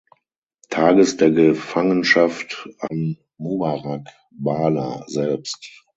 Tages 0.71 1.17
der 1.17 1.29
Gefangenschaft 1.29 2.67
an 2.79 3.17
Mubarak 3.37 4.07
Bala 4.31 5.03
selbst. 5.07 5.85